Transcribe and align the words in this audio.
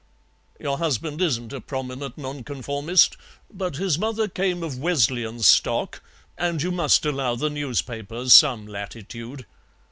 Your 0.59 0.79
husband 0.79 1.21
isn't 1.21 1.53
a 1.53 1.61
prominent 1.61 2.17
Nonconformist, 2.17 3.15
but 3.53 3.75
his 3.75 3.99
mother 3.99 4.27
came 4.27 4.63
of 4.63 4.79
Wesleyan 4.79 5.41
stock, 5.41 6.01
and 6.39 6.59
you 6.59 6.71
must 6.71 7.05
allow 7.05 7.35
the 7.35 7.51
newspapers 7.51 8.33
some 8.33 8.65
latitude." 8.65 9.45